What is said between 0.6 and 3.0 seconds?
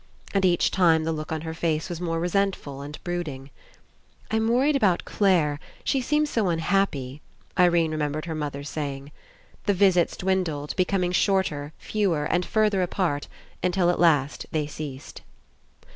time the look on her face was more resentful and